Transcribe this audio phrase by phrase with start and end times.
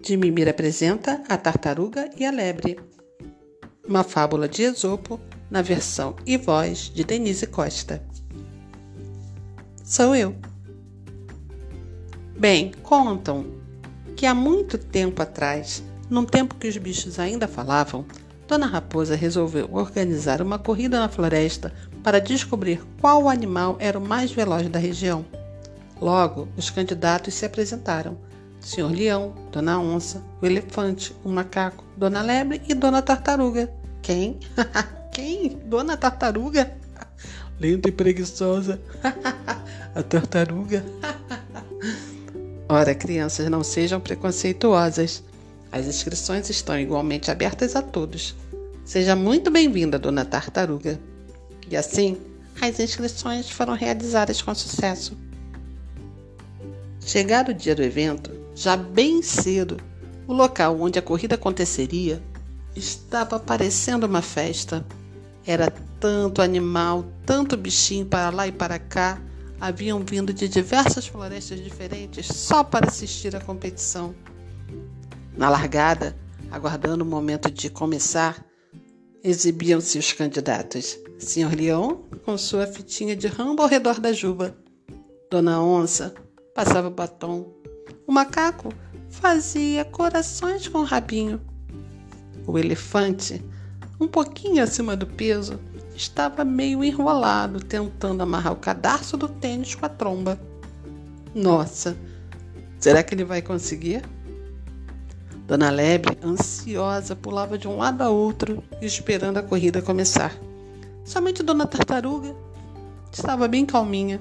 [0.00, 2.78] de Mimir apresenta A Tartaruga e a Lebre.
[3.86, 8.02] Uma fábula de Esopo, na versão e voz de Denise Costa.
[9.84, 10.34] Sou eu.
[12.38, 13.46] Bem, contam
[14.16, 18.06] que há muito tempo atrás, num tempo que os bichos ainda falavam,
[18.48, 21.72] Dona Raposa resolveu organizar uma corrida na floresta
[22.02, 25.24] para descobrir qual animal era o mais veloz da região.
[26.00, 28.29] Logo, os candidatos se apresentaram
[28.60, 33.72] Senhor Leão, Dona Onça, o Elefante, o Macaco, Dona Lebre e Dona Tartaruga.
[34.02, 34.38] Quem?
[35.12, 35.58] Quem?
[35.66, 36.70] Dona Tartaruga?
[37.58, 38.80] Lenta e preguiçosa.
[39.92, 40.84] A tartaruga.
[42.68, 45.24] Ora, crianças, não sejam preconceituosas.
[45.72, 48.36] As inscrições estão igualmente abertas a todos.
[48.84, 51.00] Seja muito bem-vinda, Dona Tartaruga.
[51.68, 52.16] E assim,
[52.60, 55.16] as inscrições foram realizadas com sucesso.
[57.00, 59.76] Chegado o dia do evento, já bem cedo,
[60.26, 62.22] o local onde a corrida aconteceria
[62.74, 64.84] estava parecendo uma festa.
[65.46, 69.20] Era tanto animal, tanto bichinho para lá e para cá,
[69.60, 74.14] haviam vindo de diversas florestas diferentes só para assistir à competição.
[75.36, 76.16] Na largada,
[76.50, 78.44] aguardando o momento de começar,
[79.22, 80.98] exibiam-se os candidatos.
[81.18, 84.56] Senhor Leão, com sua fitinha de rambo ao redor da juba.
[85.30, 86.14] Dona Onça
[86.54, 87.52] passava batom
[88.06, 88.72] o macaco
[89.08, 91.40] fazia corações com o rabinho.
[92.46, 93.44] O elefante,
[94.00, 95.60] um pouquinho acima do peso,
[95.94, 100.40] estava meio enrolado tentando amarrar o cadarço do tênis com a tromba.
[101.34, 101.96] Nossa,
[102.78, 104.02] será que ele vai conseguir?
[105.46, 110.32] Dona Lebre, ansiosa, pulava de um lado a outro, esperando a corrida começar.
[111.04, 112.34] Somente Dona Tartaruga
[113.12, 114.20] estava bem calminha.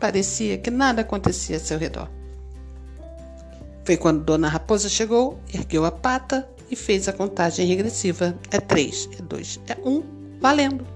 [0.00, 2.08] Parecia que nada acontecia a seu redor.
[3.88, 8.36] Foi quando Dona Raposa chegou, ergueu a pata e fez a contagem regressiva.
[8.50, 10.02] É três, é dois, é um,
[10.38, 10.86] valendo.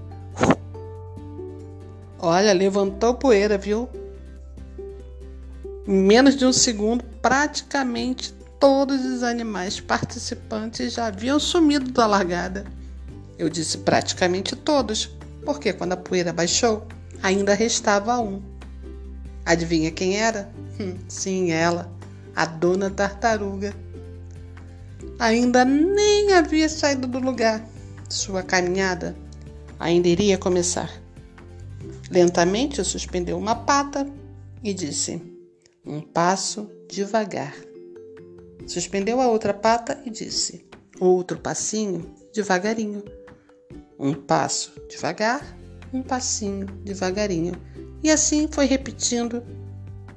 [2.19, 3.89] Olha, levantou poeira, viu?
[5.87, 12.63] Em menos de um segundo, praticamente todos os animais participantes já haviam sumido da largada.
[13.39, 15.09] Eu disse praticamente todos,
[15.43, 16.85] porque quando a poeira baixou,
[17.23, 18.39] ainda restava um.
[19.43, 20.47] Adivinha quem era?
[20.79, 21.91] Hum, sim, ela
[22.35, 23.73] a dona tartaruga.
[25.19, 27.63] Ainda nem havia saído do lugar.
[28.09, 29.15] Sua caminhada
[29.79, 30.89] ainda iria começar.
[32.09, 34.07] Lentamente suspendeu uma pata
[34.63, 35.21] e disse:
[35.85, 37.55] Um passo devagar.
[38.67, 40.65] Suspendeu a outra pata e disse:
[40.99, 43.03] Outro passinho devagarinho.
[43.99, 45.57] Um passo devagar,
[45.93, 47.53] um passinho devagarinho.
[48.01, 49.43] E assim foi repetindo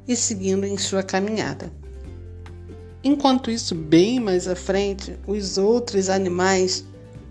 [0.07, 1.73] e seguindo em sua caminhada.
[3.07, 6.85] Enquanto isso, bem mais à frente, os outros animais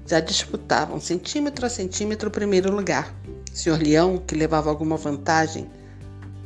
[0.08, 3.14] já disputavam centímetro a centímetro o primeiro lugar.
[3.52, 5.70] O Senhor Leão, que levava alguma vantagem,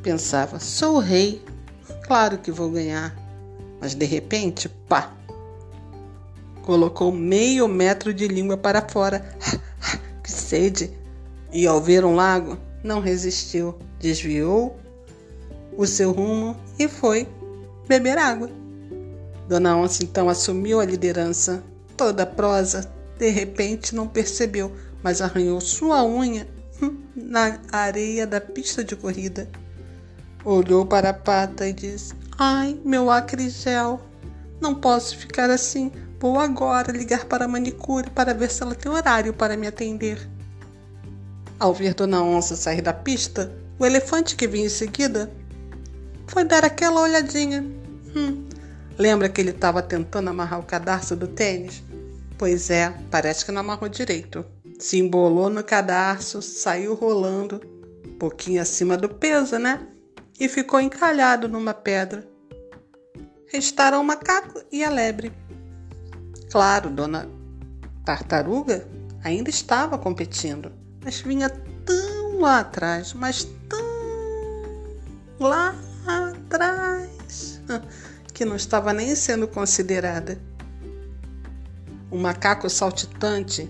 [0.02, 1.44] pensava: sou o rei,
[2.08, 3.16] claro que vou ganhar.
[3.80, 5.14] Mas de repente, pá!
[6.64, 9.24] Colocou meio metro de língua para fora.
[10.24, 10.90] que sede!
[11.54, 14.76] E ao ver um lago, não resistiu, desviou
[15.78, 17.28] o seu rumo e foi
[17.88, 18.59] beber água.
[19.50, 21.64] Dona Onça então assumiu a liderança.
[21.98, 22.88] Toda prosa,
[23.18, 24.72] de repente não percebeu,
[25.02, 26.48] mas arranhou sua unha
[27.16, 29.50] na areia da pista de corrida.
[30.46, 34.00] Olhou para a pata e disse: Ai, meu acrigel,
[34.62, 35.92] não posso ficar assim.
[36.20, 40.30] Vou agora ligar para a manicure para ver se ela tem horário para me atender.
[41.60, 45.32] Ao ver Dona Onça sair da pista, o elefante que vinha em seguida
[46.28, 47.66] foi dar aquela olhadinha.
[48.16, 48.49] Hum,
[49.00, 51.82] Lembra que ele estava tentando amarrar o cadarço do tênis?
[52.38, 54.46] Pois é, parece que não amarrou direito.
[54.78, 57.62] Se embolou no cadarço, saiu rolando,
[58.06, 59.88] um pouquinho acima do peso, né?
[60.38, 62.28] E ficou encalhado numa pedra.
[63.48, 65.32] Restaram o macaco e a lebre.
[66.52, 67.26] Claro, dona
[68.04, 68.86] Tartaruga
[69.24, 73.80] ainda estava competindo, mas vinha tão lá atrás, mas tão
[75.40, 75.74] lá
[76.06, 77.62] atrás
[78.40, 80.40] que não estava nem sendo considerada.
[82.10, 83.70] O macaco saltitante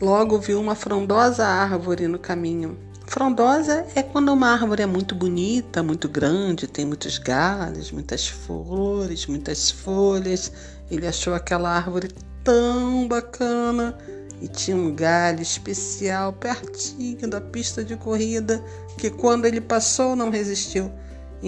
[0.00, 2.78] logo viu uma frondosa árvore no caminho.
[3.06, 9.26] Frondosa é quando uma árvore é muito bonita, muito grande, tem muitos galhos, muitas flores,
[9.26, 10.50] muitas folhas.
[10.90, 12.08] Ele achou aquela árvore
[12.42, 13.98] tão bacana
[14.40, 18.64] e tinha um galho especial pertinho da pista de corrida
[18.96, 20.90] que quando ele passou não resistiu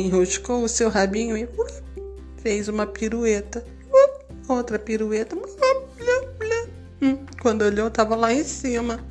[0.00, 1.48] enroscou o seu rabinho e
[2.40, 3.64] fez uma pirueta.
[4.48, 5.36] Outra pirueta.
[7.02, 9.04] Hum, quando olhou, estava lá em cima.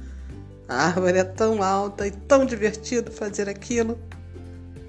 [0.67, 3.97] A árvore é tão alta e tão divertido fazer aquilo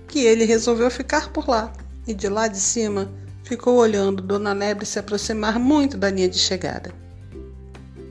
[0.07, 1.73] que ele resolveu ficar por lá
[2.07, 3.13] e de lá de cima
[3.45, 6.93] ficou olhando Dona Lebre se aproximar muito da linha de chegada.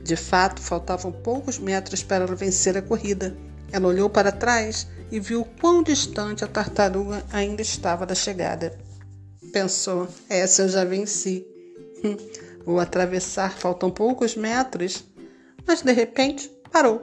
[0.02, 3.36] De fato, faltavam poucos metros para ela vencer a corrida.
[3.70, 8.78] Ela olhou para trás e viu quão distante a tartaruga ainda estava da chegada.
[9.52, 11.46] Pensou: essa eu já venci.
[12.64, 15.04] Vou atravessar, faltam poucos metros.
[15.66, 17.02] Mas de repente parou.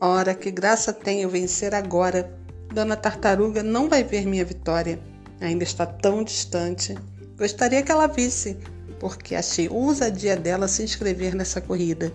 [0.00, 2.32] Ora, que graça tenho vencer agora.
[2.72, 4.98] Dona Tartaruga não vai ver minha vitória.
[5.40, 6.96] Ainda está tão distante.
[7.36, 8.56] Gostaria que ela visse,
[8.98, 12.12] porque achei ousadia dela se inscrever nessa corrida.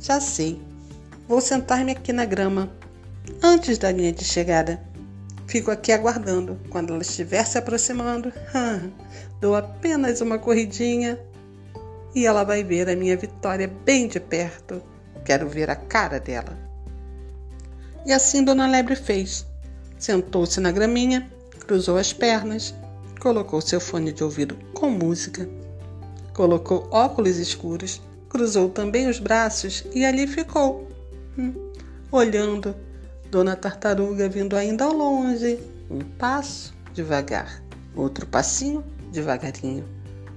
[0.00, 0.60] Já sei.
[1.26, 2.70] Vou sentar-me aqui na grama,
[3.42, 4.80] antes da linha de chegada.
[5.46, 6.58] Fico aqui aguardando.
[6.70, 8.32] Quando ela estiver se aproximando,
[9.40, 11.18] dou apenas uma corridinha
[12.14, 14.82] e ela vai ver a minha vitória bem de perto.
[15.24, 16.58] Quero ver a cara dela.
[18.04, 19.46] E assim Dona Lebre fez.
[19.98, 21.30] Sentou-se na graminha,
[21.66, 22.74] cruzou as pernas,
[23.20, 25.48] colocou seu fone de ouvido com música,
[26.32, 30.88] colocou óculos escuros, cruzou também os braços e ali ficou,
[31.36, 31.52] hum,
[32.12, 32.74] olhando
[33.30, 35.58] Dona Tartaruga vindo ainda ao longe,
[35.90, 37.62] um passo devagar,
[37.94, 39.84] outro passinho devagarinho,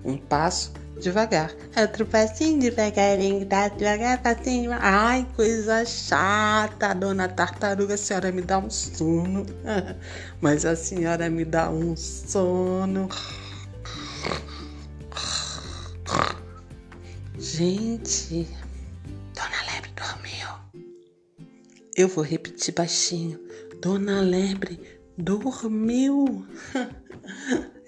[0.04, 1.52] um passo devagar.
[1.76, 4.72] Outro passinho devagarinho, tá devagar, passinho.
[4.74, 9.46] Ai, coisa chata, dona tartaruga, a senhora me dá um sono.
[10.40, 13.10] Mas a senhora me dá um sono.
[17.38, 18.48] Gente,
[21.96, 23.40] Eu vou repetir baixinho.
[23.82, 24.80] Dona Lebre
[25.18, 26.46] dormiu.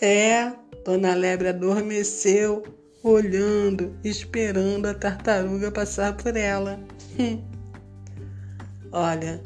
[0.02, 0.52] É,
[0.84, 2.62] Dona Lebre adormeceu
[3.02, 6.78] olhando, esperando a tartaruga passar por ela.
[8.92, 9.42] Olha,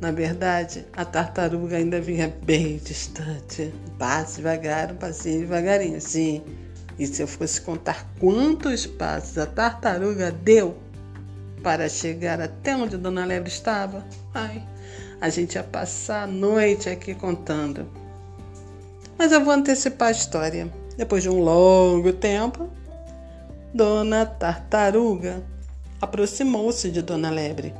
[0.00, 3.74] na verdade, a tartaruga ainda vinha bem distante.
[3.98, 6.42] Passe devagar, um passinho devagarinho, sim.
[6.98, 10.76] E se eu fosse contar quantos passos a tartaruga deu
[11.62, 14.04] para chegar até onde Dona Lebre estava,
[14.34, 14.62] ai,
[15.20, 17.86] a gente ia passar a noite aqui contando.
[19.16, 20.72] Mas eu vou antecipar a história.
[20.96, 22.68] Depois de um longo tempo,
[23.72, 25.42] Dona Tartaruga
[26.00, 27.72] aproximou-se de Dona Lebre,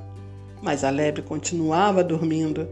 [0.62, 2.68] mas a lebre continuava dormindo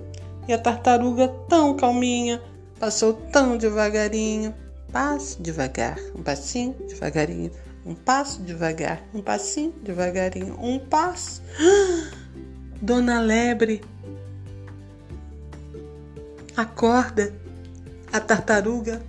[0.50, 2.42] e a tartaruga, tão calminha,
[2.78, 4.54] passou tão devagarinho.
[4.90, 7.52] Passe devagar, um passinho devagarinho,
[7.84, 11.42] um passo devagar, um passinho devagarinho, um passo.
[12.80, 13.82] Dona Lebre,
[16.56, 17.34] acorda!
[18.12, 19.00] A tartaruga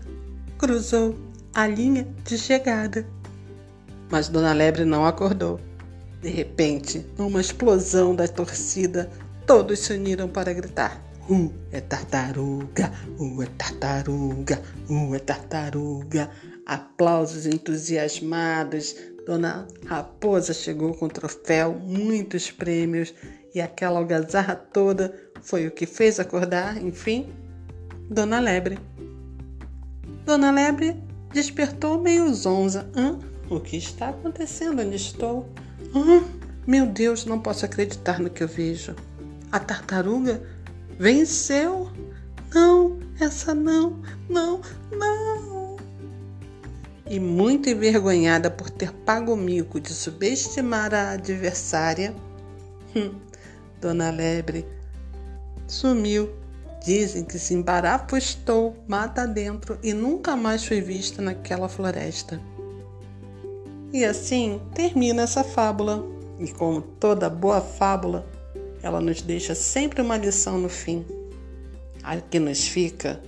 [0.58, 1.18] cruzou
[1.54, 3.06] a linha de chegada.
[4.10, 5.60] Mas Dona Lebre não acordou.
[6.22, 9.10] De repente, numa explosão da torcida,
[9.48, 12.92] todos se uniram para gritar: Uh, é tartaruga!
[13.18, 14.62] Uh, é tartaruga!
[14.90, 16.30] Uh, é tartaruga!
[16.66, 18.96] Aplausos entusiasmados.
[19.26, 23.14] Dona Raposa chegou com troféu, muitos prêmios
[23.54, 27.32] e aquela algazarra toda foi o que fez acordar, enfim,
[28.10, 28.80] Dona Lebre.
[30.26, 30.96] Dona Lebre
[31.34, 32.90] despertou meio zonza.
[32.96, 33.18] Hã?
[33.50, 34.82] O que está acontecendo?
[34.82, 35.50] Onde estou?
[35.96, 36.24] Hã?
[36.66, 38.96] Meu Deus, não posso acreditar no que eu vejo.
[39.52, 40.42] A tartaruga
[40.98, 41.90] venceu?
[42.54, 45.31] Não, essa não, não, não.
[47.12, 52.16] E muito envergonhada por ter pago o mico de subestimar a adversária,
[52.96, 53.20] hum,
[53.82, 54.66] Dona Lebre
[55.68, 56.30] sumiu
[56.82, 57.54] Dizem que se
[58.18, 62.42] estou mata dentro e nunca mais foi vista naquela floresta.
[63.92, 66.08] E assim termina essa fábula.
[66.40, 68.26] E como toda boa fábula,
[68.82, 71.06] ela nos deixa sempre uma lição no fim.
[72.02, 73.22] A que nos fica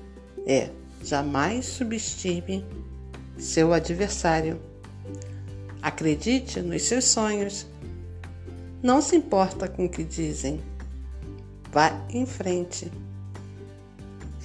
[0.47, 0.69] é:
[1.03, 2.65] jamais subestime
[3.37, 4.59] seu adversário.
[5.81, 7.67] Acredite nos seus sonhos.
[8.81, 10.61] Não se importa com o que dizem.
[11.71, 12.91] Vá em frente.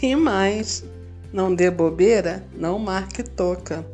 [0.00, 0.84] E mais,
[1.32, 3.84] não dê bobeira, não marque toca.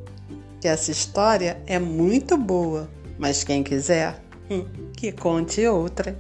[0.61, 6.17] Que essa história é muito boa, mas quem quiser, hum, que conte outra.